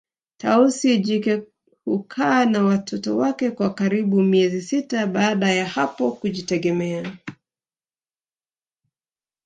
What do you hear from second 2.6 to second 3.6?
watoto wake